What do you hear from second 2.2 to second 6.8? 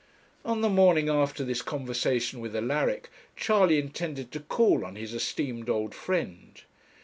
with Alaric, Charley intended to call on his esteemed old friend.